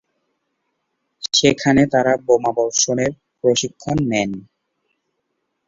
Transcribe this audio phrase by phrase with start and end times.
[1.33, 3.11] সেখানে তারা বোমাবর্ষণের
[3.41, 4.31] প্রশিক্ষণ নেন।